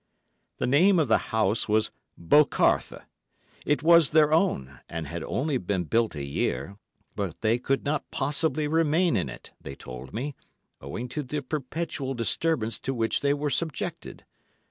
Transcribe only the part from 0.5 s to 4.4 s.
The name of the house was "Bocarthe." It was their